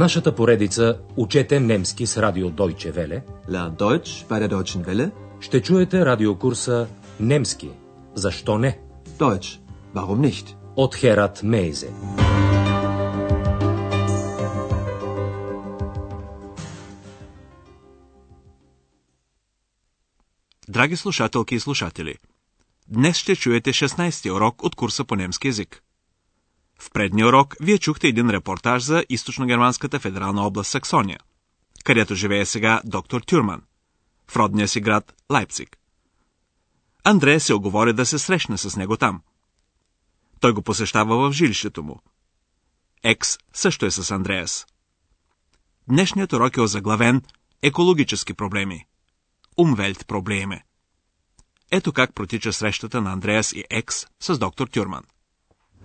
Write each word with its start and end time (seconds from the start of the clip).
нашата 0.00 0.34
поредица 0.34 0.98
Учете 1.16 1.60
немски 1.60 2.06
с 2.06 2.22
радио 2.22 2.50
Deutsche 2.50 2.92
Welle 2.92 3.22
Lern 3.48 3.76
Deutsch 3.76 4.26
bei 4.28 4.40
der 4.40 4.48
Deutschen 4.48 4.84
Welle. 4.84 5.10
ще 5.40 5.62
чуете 5.62 6.06
радиокурса 6.06 6.88
Немски. 7.20 7.70
Защо 8.14 8.58
не? 8.58 8.78
Deutsch. 9.18 9.60
Warum 9.94 10.20
nicht? 10.20 10.56
От 10.76 10.94
Херат 10.94 11.42
Мейзе. 11.42 11.90
Драги 20.68 20.96
слушателки 20.96 21.54
и 21.54 21.60
слушатели, 21.60 22.14
днес 22.88 23.16
ще 23.16 23.36
чуете 23.36 23.72
16-ти 23.72 24.30
урок 24.30 24.64
от 24.64 24.74
курса 24.74 25.04
по 25.04 25.16
немски 25.16 25.46
язик. 25.46 25.82
В 26.80 26.90
предния 26.90 27.28
урок 27.28 27.56
вие 27.60 27.78
чухте 27.78 28.08
един 28.08 28.30
репортаж 28.30 28.82
за 28.82 29.04
източно-германската 29.08 29.98
федерална 29.98 30.42
област 30.42 30.70
Саксония, 30.70 31.18
където 31.84 32.14
живее 32.14 32.46
сега 32.46 32.80
доктор 32.84 33.20
Тюрман, 33.20 33.62
в 34.28 34.36
родния 34.36 34.68
си 34.68 34.80
град 34.80 35.14
Лайпциг. 35.32 35.76
Андрея 37.04 37.40
се 37.40 37.54
оговори 37.54 37.92
да 37.92 38.06
се 38.06 38.18
срещне 38.18 38.58
с 38.58 38.76
него 38.76 38.96
там. 38.96 39.22
Той 40.40 40.52
го 40.52 40.62
посещава 40.62 41.30
в 41.30 41.32
жилището 41.32 41.82
му. 41.82 42.00
Екс 43.02 43.38
също 43.52 43.86
е 43.86 43.90
с 43.90 44.10
Андреас. 44.10 44.66
Днешният 45.88 46.32
урок 46.32 46.56
е 46.56 46.60
озаглавен 46.60 47.22
Екологически 47.62 48.34
проблеми. 48.34 48.86
Умвелт 49.56 50.06
проблеме. 50.06 50.64
Ето 51.70 51.92
как 51.92 52.14
протича 52.14 52.52
срещата 52.52 53.00
на 53.00 53.12
Андреас 53.12 53.52
и 53.52 53.64
Екс 53.70 54.06
с 54.20 54.38
доктор 54.38 54.68
Тюрман. 54.68 55.02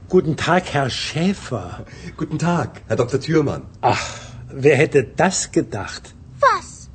Guten 0.08 0.38
Tag, 0.38 0.72
Herr 0.74 0.90
Schäfer. 0.90 1.86
Guten 2.16 2.38
Tag, 2.38 2.82
Herr 2.88 2.96
Dr. 2.96 3.20
Thürmann. 3.20 3.64
Ach, 3.82 4.20
wer 4.50 4.76
hätte 4.76 5.04
das 5.04 5.52
gedacht? 5.52 6.14
Was? 6.40 6.90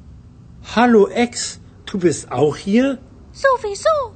Hallo 0.77 1.09
Ex, 1.09 1.59
du 1.87 1.99
bist 1.99 2.31
auch 2.31 2.57
hier? 2.57 2.99
Sowieso. 3.33 4.15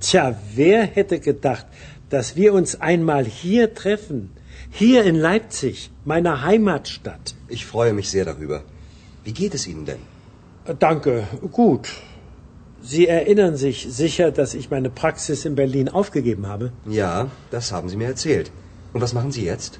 Tja, 0.00 0.38
wer 0.54 0.84
hätte 0.84 1.18
gedacht, 1.18 1.66
dass 2.10 2.36
wir 2.36 2.52
uns 2.52 2.78
einmal 2.80 3.24
hier 3.24 3.72
treffen? 3.74 4.32
Hier 4.70 5.04
in 5.04 5.14
Leipzig, 5.16 5.90
meiner 6.04 6.42
Heimatstadt. 6.42 7.34
Ich 7.48 7.64
freue 7.64 7.94
mich 7.94 8.10
sehr 8.10 8.26
darüber. 8.26 8.64
Wie 9.24 9.32
geht 9.32 9.54
es 9.54 9.66
Ihnen 9.66 9.86
denn? 9.86 10.00
Äh, 10.66 10.74
Danke, 10.78 11.26
gut. 11.52 11.88
Sie 12.85 13.05
erinnern 13.07 13.55
sich 13.65 13.77
sicher, 14.01 14.31
dass 14.31 14.53
ich 14.59 14.69
meine 14.75 14.89
Praxis 14.89 15.45
in 15.45 15.55
Berlin 15.55 15.87
aufgegeben 15.89 16.47
habe? 16.47 16.65
Ja, 17.01 17.29
das 17.51 17.71
haben 17.71 17.89
Sie 17.89 17.97
mir 18.01 18.07
erzählt. 18.07 18.51
Und 18.93 19.01
was 19.01 19.13
machen 19.13 19.31
Sie 19.31 19.45
jetzt? 19.45 19.79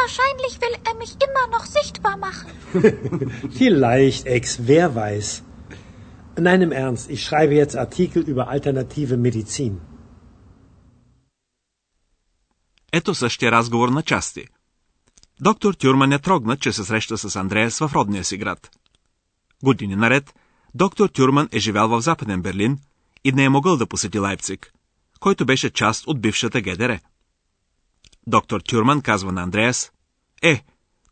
Wahrscheinlich 0.00 0.54
will 0.62 0.76
er 0.88 0.94
mich 1.02 1.12
immer 1.26 1.46
noch 1.56 1.66
sichtbar 1.78 2.16
machen. 2.26 2.50
Vielleicht, 3.60 4.26
Ex, 4.26 4.44
wer 4.66 4.94
weiß. 4.94 5.42
Nein, 6.46 6.60
im 6.66 6.72
Ernst, 6.72 7.10
ich 7.10 7.22
schreibe 7.24 7.54
jetzt 7.54 7.76
Artikel 7.76 8.22
über 8.32 8.48
alternative 8.48 9.16
Medizin. 9.16 9.80
Ето 12.92 13.14
същия 13.14 13.52
разговор 13.52 13.88
на 13.88 14.02
части. 14.02 14.44
Доктор 15.40 15.74
Тюрман 15.74 16.12
е 16.12 16.18
трогнат, 16.18 16.60
че 16.60 16.72
се 16.72 16.84
среща 16.84 17.18
с 17.18 17.36
Андреас 17.36 17.78
в 17.78 17.90
родния 17.94 18.24
си 18.24 18.36
град. 18.36 18.70
Години 19.64 19.96
наред, 19.96 20.34
доктор 20.75 21.09
Тюрман 21.09 21.49
е 21.51 21.59
живял 21.59 21.87
в 21.87 22.01
Западен 22.01 22.41
Берлин 22.41 22.79
и 23.23 23.31
не 23.31 23.43
е 23.43 23.49
могъл 23.49 23.77
да 23.77 23.87
посети 23.87 24.19
Лайпциг, 24.19 24.73
който 25.19 25.45
беше 25.45 25.69
част 25.69 26.07
от 26.07 26.21
бившата 26.21 26.61
ГДР. 26.61 26.99
Доктор 28.27 28.61
Тюрман 28.61 29.01
казва 29.01 29.31
на 29.31 29.41
Андреас, 29.41 29.91
е, 30.41 30.63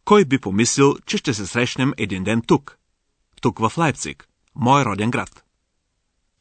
кой 0.06 0.26
би 0.26 0.40
помислил, 0.40 0.96
че 1.06 1.18
ще 1.18 1.34
се 1.34 1.48
срещнем 1.48 1.94
един 1.98 2.24
ден 2.24 2.42
тук? 2.48 2.78
Тук 3.42 3.60
в 3.60 3.78
Лайпциг, 3.78 4.28
мой 4.56 4.86
роден 4.86 5.12
град. 5.12 5.44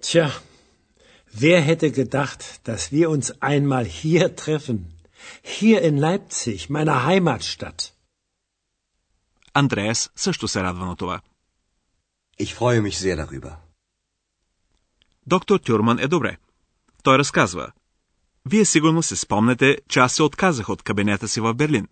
Tja, 0.02 0.30
wer 1.34 1.60
hätte 1.68 1.90
gedacht, 1.90 2.40
dass 2.68 2.82
wir 2.92 3.06
uns 3.10 3.26
einmal 3.52 3.84
hier 3.84 4.36
treffen? 4.36 4.78
Hier 5.42 5.78
in 5.88 5.96
Leipzig, 5.98 6.70
meiner 6.70 7.06
Heimatstadt. 7.06 7.92
Андреас 9.54 10.10
също 10.16 10.48
се 10.48 10.62
радва 10.62 10.86
на 10.86 10.96
това. 10.96 11.20
Ich 12.40 12.54
freue 12.54 12.80
mich 12.80 12.98
sehr 12.98 13.16
darüber. 13.16 13.56
Доктор 15.26 15.58
Тюрман 15.60 15.98
е 15.98 16.08
добре. 16.08 16.36
Той 17.02 17.18
разказва. 17.18 17.72
Вие 18.46 18.64
сигурно 18.64 19.02
се 19.02 19.16
спомнете, 19.16 19.78
че 19.88 19.98
аз 19.98 20.12
се 20.12 20.22
отказах 20.22 20.68
от 20.68 20.82
кабинета 20.82 21.28
си 21.28 21.40
в 21.40 21.54
Берлин. 21.54 21.88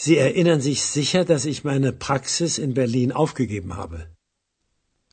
Sie 0.00 0.16
erinnern 0.28 0.60
sich 0.60 0.80
sicher, 0.94 1.24
dass 1.24 1.44
ich 1.52 1.64
meine 1.64 1.92
Praxis 1.98 2.58
in 2.58 2.72
Berlin 2.74 3.12
aufgegeben 3.12 3.70
habe. 3.70 4.06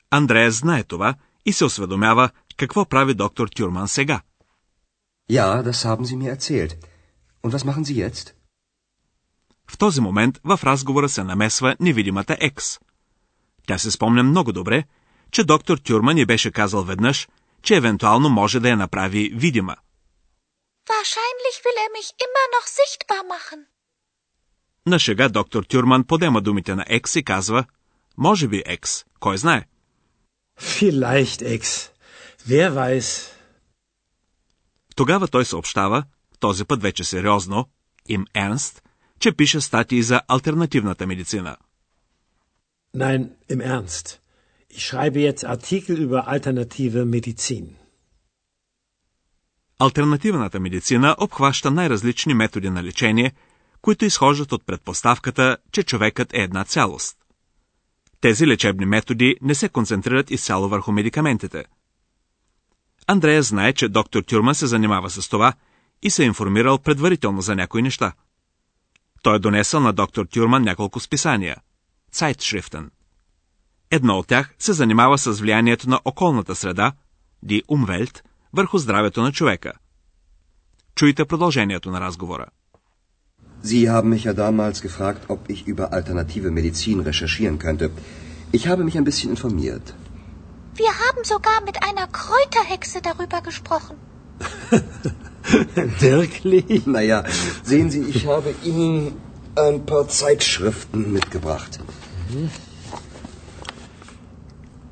Андреас 0.10 0.56
знае 0.56 0.84
това 0.84 1.16
и 1.46 1.54
се 1.54 1.66
осведомява 1.66 2.30
какво 2.58 2.86
прави 2.86 3.14
доктор 3.14 3.48
Тюрман 3.48 3.88
сега. 3.88 4.22
Ja, 5.30 5.64
das 5.64 5.86
haben 5.86 6.06
Sie 6.06 6.16
mir 6.16 6.36
erzählt. 6.38 6.76
Und 7.44 7.54
was 7.54 7.64
machen 7.66 7.84
Sie 7.84 8.08
jetzt? 8.08 8.34
В 9.68 9.78
този 9.78 10.02
момент 10.02 10.40
в 10.44 10.60
разговора 10.64 11.10
се 11.10 11.24
намесва 11.24 11.76
невидимата 11.80 12.38
Екс. 12.40 12.80
Тя 13.70 13.78
се 13.78 13.92
спомня 13.92 14.24
много 14.24 14.52
добре, 14.52 14.84
че 15.32 15.44
доктор 15.44 15.78
Тюрман 15.78 16.16
ни 16.16 16.26
беше 16.26 16.52
казал 16.52 16.84
веднъж, 16.84 17.28
че 17.64 17.76
евентуално 17.76 18.30
може 18.30 18.60
да 18.60 18.70
я 18.70 18.78
направи 18.78 19.32
видима. 19.36 19.76
Wahrscheinlich 20.90 21.58
will 21.64 21.80
er 21.86 21.90
mich 21.98 22.10
immer 22.26 22.46
noch 22.56 22.68
sichtbar 22.80 23.22
machen. 23.34 23.66
На 24.86 25.00
шега 25.00 25.30
доктор 25.30 25.64
Тюрман 25.64 26.04
подема 26.04 26.42
думите 26.42 26.76
на 26.76 26.86
Екс 26.88 27.20
и 27.20 27.24
казва, 27.24 27.66
може 28.18 28.48
би 28.48 28.64
Екс, 28.66 29.06
кой 29.20 29.38
знае. 29.38 29.66
Vielleicht, 30.60 31.58
Ex. 31.58 31.92
Wer 32.48 32.72
weiß. 32.72 33.32
Тогава 34.96 35.28
той 35.28 35.46
съобщава, 35.46 36.04
този 36.40 36.66
път 36.66 36.82
вече 36.82 37.04
сериозно, 37.04 37.70
им 38.08 38.26
Ернст, 38.36 38.84
че 39.20 39.32
пише 39.32 39.62
статии 39.62 40.04
за 40.04 40.22
альтернативната 40.28 41.08
медицина. 41.08 41.58
Nein, 42.94 43.36
im 43.48 43.62
Ernst. 43.62 44.20
Ich 44.68 44.84
schreibe 44.86 45.20
jetzt 45.20 45.46
Artikel 45.46 45.98
über 46.00 46.28
alternative 46.28 47.06
Medizin. 47.06 47.76
Альтернативната 49.80 50.60
медицина 50.60 51.16
обхваща 51.20 51.72
най-различни 51.72 52.34
методи 52.34 52.70
на 52.70 52.84
лечение, 52.84 53.32
които 53.82 54.06
изхождат 54.06 54.52
от 54.52 54.66
предпоставката, 54.66 55.58
че 55.72 55.84
човекът 55.84 56.34
е 56.34 56.38
една 56.38 56.64
цялост. 56.64 57.18
Тези 58.22 58.48
лечебни 58.48 58.86
методи 58.86 59.36
не 59.42 59.56
се 59.56 59.70
концентрират 59.70 60.32
изцяло 60.32 60.70
върху 60.70 60.92
медикаментите. 60.92 61.66
Андрея 63.08 63.44
знае, 63.44 63.74
че 63.74 63.90
доктор 63.90 64.24
Тюрман 64.24 64.56
се 64.56 64.68
занимава 64.68 65.10
с 65.10 65.30
това 65.30 65.54
и 66.02 66.10
се 66.10 66.24
е 66.24 66.26
информирал 66.26 66.80
предварително 66.80 67.42
за 67.42 67.56
някои 67.56 67.82
неща. 67.82 68.14
Той 69.22 69.36
е 69.36 69.40
донесъл 69.40 69.80
на 69.80 69.94
доктор 69.94 70.26
Тюрман 70.26 70.64
няколко 70.64 71.00
списания– 71.00 71.58
Zeitschriften. 72.15 72.91
Едно 73.91 74.19
от 74.19 74.27
тях 74.27 74.55
се 74.59 74.73
занимава 74.73 75.19
с 75.19 75.33
влиянието 75.33 75.91
на 75.91 76.01
околната 76.05 76.55
среда, 76.55 76.93
die 77.47 77.65
Umwelt, 77.65 78.21
върху 78.53 78.79
здравето 78.79 79.23
на 79.23 79.33
човека. 79.33 79.73
Чуйте 80.95 81.25
продължението 81.25 81.91
на 81.91 82.01
разговора. 82.01 82.47
Sie 83.65 83.89
haben 83.93 84.11
mich 84.15 84.25
ja 84.31 84.35
damals 84.35 84.79
gefragt, 84.89 85.23
ob 85.35 85.41
ich 85.55 85.61
über 85.73 85.87
alternative 85.99 86.49
Medizin 86.59 86.99
recherchieren 87.11 87.57
könnte. 87.65 87.85
Ich 88.57 88.65
habe 88.71 88.83
mich 88.85 88.97
ein 88.99 89.09
bisschen 89.11 89.31
informiert. 89.37 89.87
Wir 90.83 90.93
haben 91.05 91.23
sogar 91.35 91.59
mit 91.69 91.77
einer 91.89 92.07
Kräuterhexe 92.21 92.99
darüber 93.09 93.41
gesprochen. 93.49 93.97
Wirklich? 96.11 96.87
Naja, 96.87 97.19
sehen 97.71 97.89
Sie, 97.95 98.05
ich 98.15 98.23
habe 98.27 98.51
Ihnen 98.73 98.97
ein 99.67 99.87
paar 99.91 100.07
Zeitschriften 100.09 101.01
mitgebracht. 101.17 101.73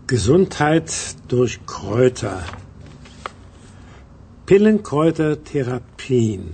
Gesundheit 0.08 0.92
durch 1.28 1.60
Kräuter. 1.66 2.44
Pillenkräutertherapien. 4.46 6.54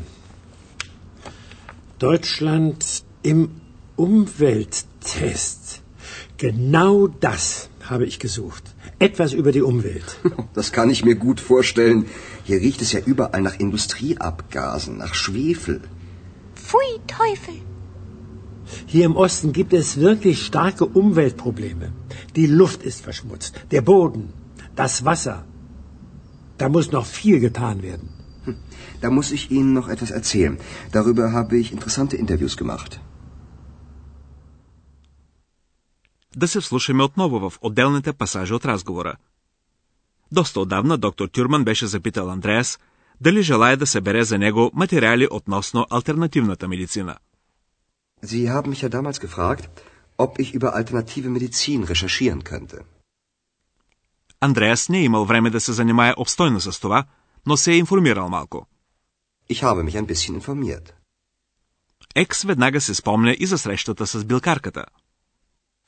Deutschland 2.00 3.04
im 3.22 3.62
Umwelttest. 3.96 5.84
Genau 6.38 7.08
das 7.08 7.70
habe 7.84 8.06
ich 8.06 8.18
gesucht. 8.20 8.64
Etwas 9.00 9.34
über 9.34 9.52
die 9.52 9.62
Umwelt. 9.62 10.18
Das 10.54 10.72
kann 10.72 10.90
ich 10.90 11.06
mir 11.06 11.16
gut 11.16 11.40
vorstellen. 11.40 12.06
Hier 12.44 12.58
riecht 12.58 12.82
es 12.82 12.92
ja 12.92 13.00
überall 13.00 13.42
nach 13.42 13.60
Industrieabgasen, 13.60 14.98
nach 14.98 15.16
Schwefel. 15.16 15.82
Pfui 16.56 17.00
Teufel. 17.08 17.73
Hier 18.87 19.05
im 19.11 19.17
Osten 19.17 19.53
gibt 19.59 19.73
es 19.73 20.01
wirklich 20.09 20.39
starke 20.51 20.85
Umweltprobleme. 21.03 21.87
Die 22.37 22.49
Luft 22.61 22.81
ist 22.91 23.01
verschmutzt, 23.09 23.53
der 23.71 23.83
Boden, 23.83 24.25
das 24.77 25.05
Wasser. 25.05 25.39
Da 26.59 26.69
muss 26.69 26.93
noch 26.97 27.07
viel 27.07 27.39
getan 27.41 27.83
werden. 27.83 28.09
Da 29.03 29.11
muss 29.11 29.29
ich 29.37 29.51
Ihnen 29.57 29.73
noch 29.79 29.89
etwas 29.89 30.11
erzählen. 30.11 30.55
Darüber 30.93 31.33
habe 31.33 31.57
ich 31.63 31.73
interessante 31.73 32.17
Interviews 32.17 32.57
gemacht. 32.57 33.01
да 36.37 36.49
се 36.49 36.61
вслушаме 36.61 37.05
отново 37.05 37.51
в 37.51 37.59
отделните 37.61 38.13
пасажи 38.13 38.55
от 38.55 38.65
разговора. 38.65 39.17
Доста 40.33 40.61
отдавна 40.61 40.99
доктор 40.99 41.29
Тюрман 41.29 41.65
беше 41.65 41.87
запитал 41.87 42.31
Андреас 42.31 42.79
дали 43.21 43.43
желая 43.43 43.77
да 43.77 43.87
събере 43.87 44.25
за 44.25 44.39
него 44.39 44.71
материали 44.75 45.29
относно 45.31 45.87
альтернативната 45.91 46.69
медицина. 46.69 47.17
Sie 48.32 48.44
haben 48.54 48.70
mich 48.74 48.82
ja 48.86 48.90
damals 48.90 49.20
gefragt, 49.20 49.64
ob 50.18 50.32
ich 50.44 50.50
über 50.58 50.70
alternative 50.80 51.30
Medizin 51.30 51.84
recherchieren 51.84 52.44
könnte. 52.44 52.78
Андреас 54.40 54.90
не 54.90 55.00
е 55.00 55.04
имал 55.04 55.26
време 55.26 55.50
да 55.50 55.60
се 55.60 55.74
занимае 55.74 56.14
обстойно 56.18 56.62
с 56.62 56.80
това, 56.80 57.06
но 57.46 57.58
се 57.58 57.72
е 57.72 57.78
информирал 57.78 58.30
малко. 58.30 58.68
Ich 59.50 59.64
habe 59.64 59.84
mich 59.84 59.96
ein 59.96 60.06
bisschen 60.06 60.42
informiert. 60.42 60.94
Екс 62.16 62.44
веднага 62.44 62.82
се 62.82 62.96
спомня 62.96 63.36
и 63.40 63.46
за 63.46 63.58
срещата 63.58 64.08
с 64.08 64.26
билкарката. 64.26 64.86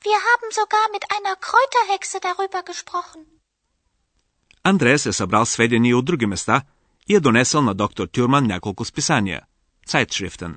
Wir 0.04 0.18
haben 0.28 0.50
sogar 0.60 0.86
mit 0.96 1.04
einer 1.16 1.36
Kräuterhexe 1.46 2.18
darüber 2.20 2.62
gesprochen. 2.72 3.24
Андреас 4.62 5.06
е 5.06 5.12
събрал 5.12 5.46
сведения 5.46 5.98
от 5.98 6.04
други 6.04 6.26
места 6.26 6.62
и 7.08 7.14
е 7.14 7.20
донесъл 7.20 7.62
на 7.62 7.74
доктор 7.74 8.06
Тюрман 8.06 8.46
няколко 8.46 8.84
списания. 8.84 9.42
Zeitschriften. 9.88 10.56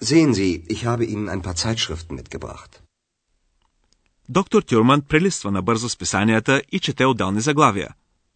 Sehen 0.00 0.32
Sie, 0.34 0.64
ich 0.68 0.86
habe 0.86 1.04
Ihnen 1.04 1.28
ein 1.28 1.42
paar 1.42 1.56
Zeitschriften 1.56 2.14
mitgebracht. 2.14 2.82
Доктор 4.28 4.62
Тюрман 4.62 5.02
прелиства 5.02 5.50
набързо 5.50 5.88
списанията 5.88 6.62
и 6.72 6.80
чете 6.80 7.06
отделни 7.06 7.40
заглавия. 7.40 7.94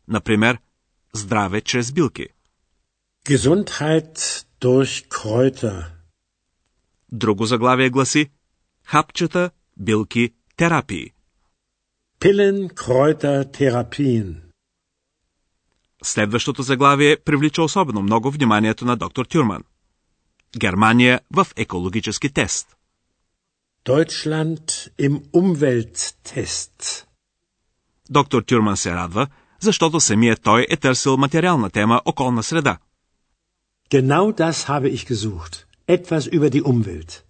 Например, 0.09 0.59
Здраве 1.15 1.61
чрез 1.61 1.93
билки. 1.93 2.27
Gesundheit 3.27 4.45
durch 4.61 5.09
Kräuter. 5.09 5.85
Друго 7.13 7.47
заглавие 7.47 7.91
гласи 7.91 8.31
Хапчета, 8.85 9.51
билки, 9.77 10.35
терапии. 10.57 11.13
Pillen, 12.21 12.69
Kräuter, 12.75 13.45
Therapien. 13.45 14.41
Следващото 16.03 16.63
заглавие 16.63 17.17
привлича 17.25 17.63
особено 17.63 18.03
много 18.03 18.31
вниманието 18.31 18.85
на 18.85 18.97
доктор 18.97 19.27
Тюрман. 19.27 19.65
Германия 20.59 21.21
в 21.31 21.47
екологически 21.57 22.33
тест. 22.33 22.77
Deutschland 23.85 24.93
im 24.99 25.23
Umwelttest. 25.33 27.05
Доктор 28.11 28.43
Тюрман 28.43 28.77
се 28.77 28.91
радва, 28.91 29.27
защото 29.61 30.01
самият 30.01 30.43
той 30.43 30.67
е 30.71 30.77
търсил 30.77 31.17
материална 31.17 31.71
тема 31.71 32.03
околна 32.05 32.43
среда. 32.43 32.79
Genau 33.91 34.33
das 34.33 34.69
habe 34.69 34.89
ich 34.97 35.13
gesucht. 35.13 35.65
Etwas 35.89 36.29
über 36.33 36.51
die 36.51 36.63
Umwelt. 36.63 37.23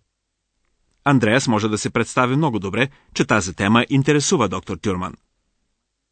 Андреас 1.04 1.48
може 1.48 1.68
да 1.68 1.78
се 1.78 1.90
представи 1.90 2.36
много 2.36 2.58
добре, 2.58 2.88
че 3.14 3.24
тази 3.24 3.54
тема 3.54 3.86
интересува 3.90 4.48
доктор 4.48 4.76
Тюрман. 4.76 5.14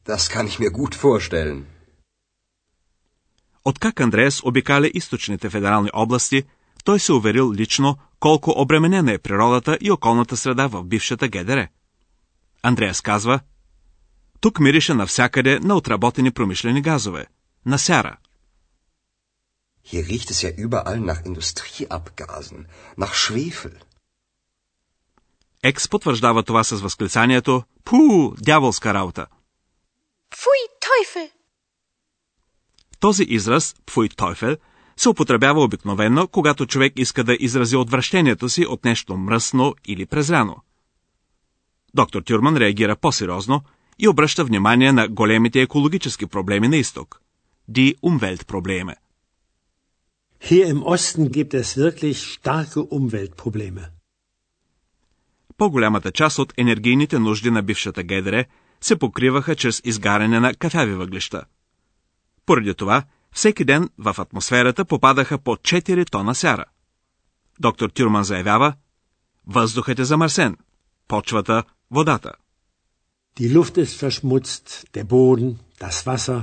Das 0.06 0.16
kann 0.16 0.46
ich 0.46 0.58
mir 0.60 0.70
gut 0.70 0.94
vorstellen. 0.94 1.64
Откак 3.64 4.00
Андреас 4.00 4.40
обикаля 4.44 4.90
източните 4.94 5.50
федерални 5.50 5.90
области, 5.92 6.44
той 6.84 7.00
се 7.00 7.12
уверил 7.12 7.52
лично 7.52 7.98
колко 8.20 8.54
обременена 8.56 9.12
е 9.12 9.18
природата 9.18 9.78
и 9.80 9.90
околната 9.90 10.36
среда 10.36 10.66
в 10.66 10.84
бившата 10.84 11.28
ГДР. 11.28 11.68
Андреас 12.62 13.00
казва, 13.00 13.40
тук 14.40 14.60
мирише 14.60 14.94
навсякъде 14.94 15.58
на 15.58 15.76
отработени 15.76 16.30
промишлени 16.30 16.82
газове, 16.82 17.26
на 17.66 17.78
сяра. 17.78 18.16
Hier 19.84 20.04
riecht 20.12 20.30
es 20.30 20.40
ja 20.46 20.50
überall 20.66 21.00
nach 21.10 21.20
Industrieabgasen, 21.30 22.66
nach 22.98 23.14
Schwefel. 23.14 23.76
Екс 25.62 25.88
потвърждава 25.88 26.42
това 26.42 26.64
с 26.64 26.80
възклицанието 26.80 27.62
«Пу, 27.84 28.34
дяволска 28.38 28.94
работа!» 28.94 29.26
Pfui, 30.30 30.62
Teufel! 30.84 31.30
Този 33.00 33.22
израз 33.22 33.74
«Пфуй 33.86 34.08
Тойфел» 34.08 34.56
се 35.00 35.08
употребява 35.08 35.64
обикновено, 35.64 36.28
когато 36.28 36.66
човек 36.66 36.92
иска 36.96 37.24
да 37.24 37.36
изрази 37.40 37.76
отвращението 37.76 38.48
си 38.48 38.66
от 38.66 38.84
нещо 38.84 39.16
мръсно 39.16 39.74
или 39.86 40.06
презряно. 40.06 40.56
Доктор 41.94 42.22
Тюрман 42.22 42.56
реагира 42.56 42.96
по-сериозно 42.96 43.62
и 43.98 44.08
обръща 44.08 44.44
внимание 44.44 44.92
на 44.92 45.08
големите 45.08 45.60
екологически 45.60 46.26
проблеми 46.26 46.68
на 46.68 46.76
изток– 46.76 47.20
ди 47.68 47.96
Umweltprobleme. 48.02 48.94
Hier 50.40 50.66
im 50.74 50.82
Osten 50.82 51.28
gibt 51.28 51.54
es 51.54 51.76
wirklich 51.76 52.18
starke 52.36 52.80
Umweltprobleme. 52.80 53.88
По-голямата 55.56 56.12
част 56.12 56.38
от 56.38 56.52
енергийните 56.56 57.18
нужди 57.18 57.50
на 57.50 57.62
бившата 57.62 58.02
ГДР 58.02 58.44
се 58.80 58.96
покриваха 58.96 59.56
чрез 59.56 59.82
изгаряне 59.84 60.40
на 60.40 60.54
кафяви 60.54 60.94
въглища. 60.94 61.44
Поради 62.46 62.74
това, 62.74 63.04
всеки 63.34 63.64
ден 63.64 63.90
в 63.98 64.14
атмосферата 64.18 64.84
попадаха 64.84 65.38
по 65.38 65.56
4 65.56 66.10
тона 66.10 66.34
сяра. 66.34 66.64
Доктор 67.60 67.90
Тюрман 67.90 68.24
заявява, 68.24 68.74
въздухът 69.46 69.98
е 69.98 70.04
замърсен, 70.04 70.56
почвата, 71.08 71.64
водата. 71.90 72.32
Die 73.36 73.52
Luft 73.56 73.78
ist 73.84 73.96
verschmutzt, 74.06 74.66
der 74.94 75.04
Boden, 75.04 75.56
das 75.80 76.06
Wasser. 76.06 76.42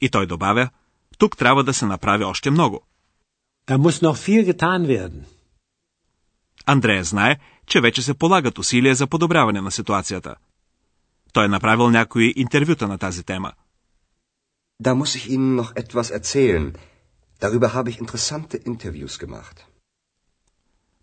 И 0.00 0.10
той 0.10 0.26
добавя, 0.26 0.70
тук 1.18 1.36
трябва 1.36 1.64
да 1.64 1.74
се 1.74 1.86
направи 1.86 2.24
още 2.24 2.50
много. 2.50 2.80
Da 3.66 3.78
muss 3.78 4.02
noch 4.02 4.16
viel 4.16 4.42
getan 4.52 4.86
werden. 4.86 5.24
Андрея 6.66 7.04
знае, 7.04 7.38
че 7.66 7.80
вече 7.80 8.02
се 8.02 8.14
полагат 8.14 8.58
усилия 8.58 8.94
за 8.94 9.06
подобряване 9.06 9.60
на 9.60 9.70
ситуацията. 9.70 10.34
Той 11.32 11.44
е 11.44 11.48
направил 11.48 11.90
някои 11.90 12.32
интервюта 12.36 12.88
на 12.88 12.98
тази 12.98 13.24
тема. 13.24 13.52
Da 14.86 14.92
muss 15.00 15.12
ich 15.18 15.24
Ihnen 15.34 15.54
noch 15.60 15.70
etwas 15.82 16.08
erzählen. 16.18 16.66
Darüber 17.44 17.68
habe 17.76 17.88
ich 17.90 17.98
interessante 18.04 18.56
Interviews 18.72 19.14
gemacht. 19.18 19.56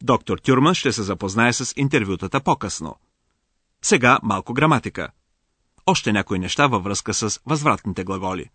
Доктор 0.03 0.39
Тюрман 0.39 0.75
ще 0.75 0.91
се 0.91 1.03
запознае 1.03 1.53
с 1.53 1.73
интервютата 1.77 2.39
по-късно. 2.41 2.95
Сега 3.81 4.19
малко 4.23 4.53
граматика. 4.53 5.09
Още 5.85 6.11
някои 6.11 6.39
неща 6.39 6.67
във 6.67 6.83
връзка 6.83 7.13
с 7.13 7.39
възвратните 7.45 8.03
глаголи. 8.03 8.49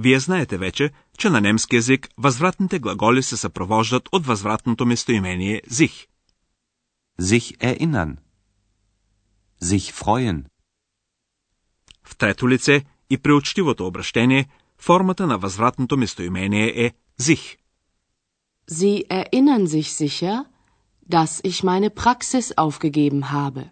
Вие 0.00 0.20
знаете 0.20 0.58
вече, 0.58 0.90
че 1.18 1.30
на 1.30 1.40
немски 1.40 1.76
язик 1.76 2.08
възвратните 2.18 2.78
глаголи 2.78 3.22
се 3.22 3.36
съпровождат 3.36 4.08
от 4.12 4.26
възвратното 4.26 4.86
местоимение 4.86 5.62
sich. 5.70 6.06
Sich 7.20 7.56
erinnern. 7.58 8.16
Sich 9.62 9.92
freuen. 9.92 10.44
В 12.04 12.16
трето 12.16 12.48
лице 12.48 12.84
и 13.10 13.18
при 13.18 13.32
учтивото 13.32 13.86
обращение 13.86 14.48
формата 14.78 15.26
на 15.26 15.38
възвратното 15.38 15.96
местоимение 15.96 16.86
е 16.86 16.92
sich. 17.20 17.56
Sie 18.70 19.04
erinnern 19.08 19.66
sich 19.66 19.88
sicher, 20.00 20.44
dass 21.10 21.32
ich 21.44 21.62
meine 21.64 21.90
Praxis 21.90 22.54
aufgegeben 22.56 23.22
habe. 23.22 23.68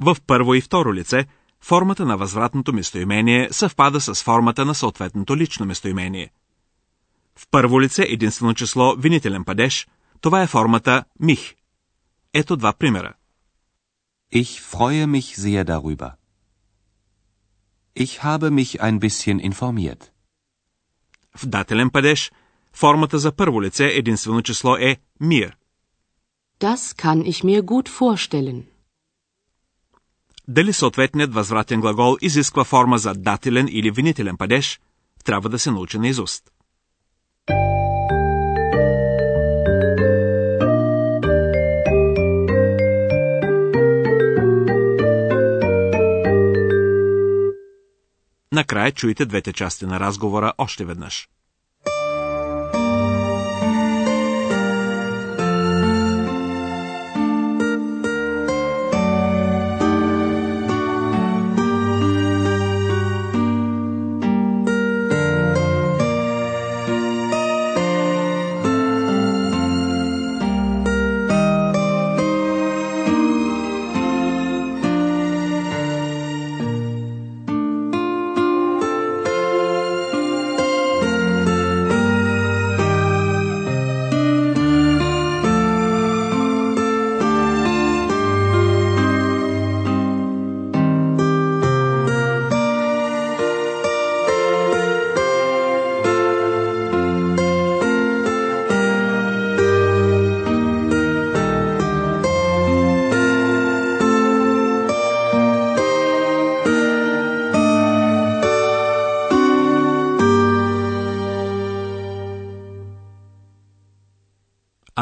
В 0.00 0.16
първо 0.26 0.54
и 0.54 0.60
второ 0.60 0.94
лице 0.94 1.26
формата 1.64 2.04
на 2.04 2.16
възвратното 2.16 2.72
местоимение 2.72 3.48
съвпада 3.52 4.00
с 4.00 4.22
формата 4.22 4.64
на 4.64 4.74
съответното 4.74 5.36
лично 5.36 5.66
местоимение. 5.66 6.30
В 7.36 7.48
първо 7.50 7.80
лице 7.80 8.06
единствено 8.08 8.54
число 8.54 8.96
винителен 8.98 9.44
падеж, 9.44 9.88
това 10.20 10.42
е 10.42 10.46
формата 10.46 11.04
мих. 11.20 11.54
Ето 12.32 12.56
два 12.56 12.72
примера. 12.72 13.14
Ich 14.34 14.60
freue 14.72 15.06
mich 15.06 15.38
sehr 15.38 15.64
darüber. 15.64 16.10
Ich 17.96 18.12
habe 18.24 18.50
mich 18.50 18.80
ein 18.80 18.98
bisschen 18.98 19.52
informiert. 19.52 20.10
В 21.36 21.46
дателен 21.46 21.90
падеж 21.90 22.32
формата 22.72 23.18
за 23.18 23.32
първо 23.32 23.62
лице 23.62 23.86
единствено 23.86 24.42
число 24.42 24.76
е 24.76 24.96
мир. 25.20 25.56
Das 26.60 26.76
kann 27.02 27.22
ich 27.22 27.44
mir 27.44 27.62
gut 27.62 27.88
vorstellen. 27.88 28.73
Дали 30.48 30.72
съответният 30.72 31.34
възвратен 31.34 31.80
глагол 31.80 32.16
изисква 32.20 32.64
форма 32.64 32.98
за 32.98 33.14
дателен 33.14 33.68
или 33.70 33.90
винителен 33.90 34.36
падеж, 34.36 34.80
трябва 35.24 35.48
да 35.48 35.58
се 35.58 35.70
научи 35.70 35.98
на 35.98 36.08
изуст. 36.08 36.50
Накрая 48.52 48.92
чуете 48.92 49.26
двете 49.26 49.52
части 49.52 49.86
на 49.86 50.00
разговора 50.00 50.52
още 50.58 50.84
веднъж. 50.84 51.28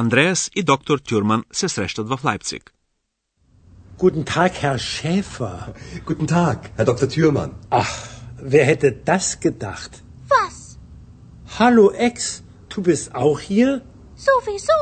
Андреас 0.02 0.52
и 0.56 0.64
доктор 0.64 1.00
Тюрман 1.00 1.44
се 1.52 1.70
срещат 1.70 2.08
в 2.08 2.20
Лайпциг. 2.24 2.74
Guten 4.00 4.24
Tag, 4.36 4.52
Herr 4.64 4.78
Schäfer. 4.78 5.60
Guten 6.06 6.28
Tag, 6.28 6.58
Herr 6.78 6.86
Dr. 6.86 7.08
Thürmann. 7.14 7.52
Ach, 7.72 7.94
wer 8.54 8.66
hätte 8.72 8.90
das 9.12 9.26
gedacht? 9.48 9.92
Was? 10.34 10.56
Hallo 11.58 11.86
Ex, 12.08 12.44
du 12.70 12.78
bist 12.90 13.06
auch 13.16 13.40
hier? 13.40 13.70
Sowieso. 14.28 14.80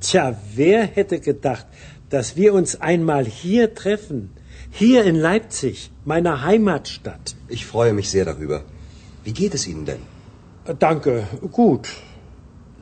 Tja, 0.00 0.24
wer 0.54 0.80
hätte 0.96 1.20
gedacht, 1.20 1.66
dass 2.08 2.26
wir 2.40 2.50
uns 2.54 2.70
einmal 2.90 3.24
hier 3.42 3.64
treffen? 3.82 4.18
Hier 4.70 5.00
in 5.10 5.16
Leipzig, 5.16 5.76
meiner 6.12 6.34
Heimatstadt. 6.48 7.26
Ich 7.56 7.66
freue 7.66 7.92
mich 7.98 8.08
sehr 8.14 8.24
darüber. 8.24 8.58
Wie 9.24 9.34
geht 9.40 9.54
es 9.54 9.66
Ihnen 9.66 9.84
denn? 9.90 10.02
Danke, 10.78 11.12
gut. 11.52 11.84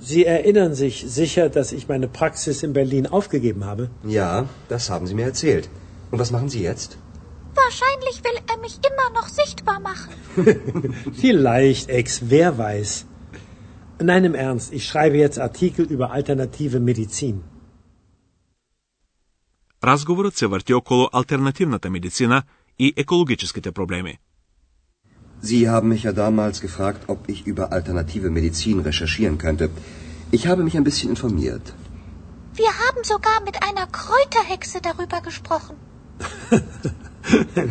Sie 0.02 0.24
erinnern 0.36 0.74
sich 0.74 0.94
sicher, 1.20 1.48
dass 1.48 1.72
ich 1.72 1.88
meine 1.92 2.08
Praxis 2.20 2.62
in 2.62 2.72
Berlin 2.72 3.06
aufgegeben 3.18 3.64
habe? 3.64 3.90
Ja, 4.04 4.48
das 4.68 4.90
haben 4.90 5.06
Sie 5.08 5.14
mir 5.14 5.26
erzählt. 5.32 5.68
Und 6.10 6.18
was 6.22 6.30
machen 6.30 6.48
Sie 6.48 6.62
jetzt? 6.70 6.90
Wahrscheinlich 7.64 8.16
will 8.26 8.38
er 8.52 8.58
mich 8.66 8.76
immer 8.90 9.08
noch 9.18 9.28
sichtbar 9.40 9.80
machen. 9.80 10.12
Vielleicht, 11.24 11.88
Ex, 11.88 12.06
wer 12.34 12.50
weiß. 12.58 13.06
Nein, 14.10 14.24
im 14.30 14.34
Ernst, 14.34 14.72
ich 14.72 14.84
schreibe 14.86 15.16
jetzt 15.24 15.38
Artikel 15.48 15.84
über 15.94 16.12
alternative 16.12 16.78
Medizin. 16.80 17.42
Разговорът 19.84 20.36
се 20.36 20.46
върти 20.46 20.74
около 20.74 21.08
альтернативната 21.12 21.90
медицина 21.90 22.42
и 22.78 22.94
екологическите 22.96 23.72
проблеми. 23.72 24.18
Sie 25.47 25.69
haben 25.69 25.89
mich 25.89 26.03
ja 26.03 26.13
damals 26.13 26.61
gefragt, 26.61 27.09
ob 27.13 27.27
ich 27.27 27.45
über 27.45 27.73
alternative 27.73 28.29
Medizin 28.29 28.79
recherchieren 28.79 29.37
könnte. 29.37 29.69
Ich 30.31 30.47
habe 30.47 30.63
mich 30.63 30.77
ein 30.77 30.85
bisschen 30.85 31.09
informiert. 31.09 31.73
Wir 32.55 32.71
haben 32.83 33.03
sogar 33.03 33.41
mit 33.43 33.61
einer 33.61 33.87
Kräuterhexe 33.87 34.79
darüber 34.81 35.19
gesprochen. 35.19 35.75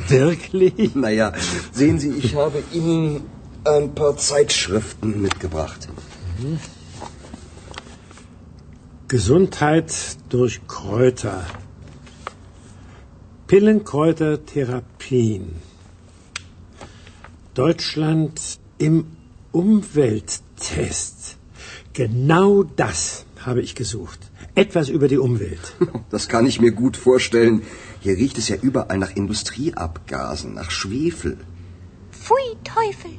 Wirklich? 0.08 0.94
Naja, 0.94 1.32
sehen 1.72 1.98
Sie, 1.98 2.10
ich 2.10 2.36
habe 2.36 2.62
Ihnen 2.72 3.22
ein 3.64 3.94
paar 3.94 4.18
Zeitschriften 4.18 5.22
mitgebracht. 5.22 5.88
Gesundheit 9.08 9.94
durch 10.28 10.60
Kräuter. 10.66 11.46
Pillenkräutertherapien. 13.46 15.71
Deutschland 17.54 18.40
im 18.78 19.04
Umwelttest. 19.52 21.36
Genau 21.92 22.62
das 22.62 23.26
habe 23.44 23.60
ich 23.60 23.74
gesucht. 23.74 24.18
Etwas 24.54 24.88
über 24.88 25.08
die 25.08 25.18
Umwelt. 25.18 25.74
Das 26.10 26.28
kann 26.28 26.46
ich 26.46 26.60
mir 26.60 26.72
gut 26.72 26.96
vorstellen. 26.96 27.62
Hier 28.00 28.16
riecht 28.16 28.38
es 28.38 28.48
ja 28.48 28.56
überall 28.56 28.98
nach 28.98 29.14
Industrieabgasen, 29.16 30.54
nach 30.54 30.70
Schwefel. 30.70 31.36
Pfui 32.10 32.48
Teufel. 32.64 33.14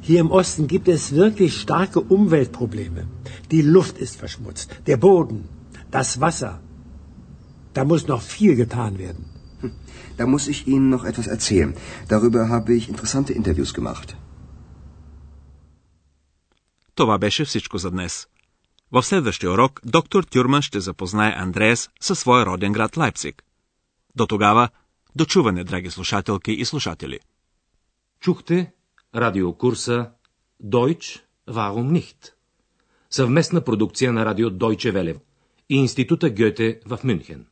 Hier 0.00 0.20
im 0.20 0.30
Osten 0.30 0.66
gibt 0.66 0.88
es 0.88 1.14
wirklich 1.14 1.60
starke 1.60 2.00
Umweltprobleme. 2.00 3.06
Die 3.50 3.62
Luft 3.62 3.98
ist 3.98 4.16
verschmutzt, 4.16 4.70
der 4.86 4.96
Boden, 4.96 5.48
das 5.90 6.20
Wasser. 6.20 6.60
Da 7.74 7.84
muss 7.84 8.06
noch 8.06 8.22
viel 8.22 8.54
getan 8.56 8.98
werden. 8.98 9.29
Da 10.20 10.26
muss 10.34 10.46
ich 10.52 10.60
Ihnen 10.72 10.88
noch 10.94 11.04
etwas 11.10 11.26
erzählen. 11.36 11.70
Darüber 12.14 12.40
habe 12.54 12.70
ich 12.78 12.84
interessante 12.92 13.32
Interviews 13.40 13.72
gemacht. 13.72 14.16
Това 16.94 17.18
беше 17.18 17.44
всичко 17.44 17.78
за 17.78 17.90
днес. 17.90 18.28
В 18.92 19.02
следващия 19.02 19.50
урок 19.52 19.80
доктор 19.84 20.24
Тюрман 20.24 20.62
ще 20.62 20.80
запознае 20.80 21.34
Андреас 21.36 21.90
със 22.00 22.18
своя 22.18 22.46
роден 22.46 22.72
град 22.72 22.96
Лайпциг. 22.96 23.42
До 24.16 24.26
тогава, 24.26 24.68
дочуване, 25.16 25.64
драги 25.64 25.90
слушателки 25.90 26.52
и 26.52 26.64
слушатели. 26.64 27.18
Чухте 28.20 28.72
радиокурса 29.14 30.10
Deutsch, 30.64 31.20
warum 31.48 31.90
nicht? 31.92 32.32
Съвместна 33.10 33.60
продукция 33.60 34.12
на 34.12 34.24
радио 34.24 34.50
Deutsche 34.50 34.92
Welle 34.92 35.20
и 35.68 35.76
Института 35.76 36.30
Гьоте 36.30 36.80
в 36.86 36.98
Мюнхен. 37.04 37.46